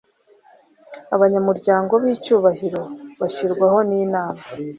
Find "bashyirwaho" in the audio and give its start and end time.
3.19-3.77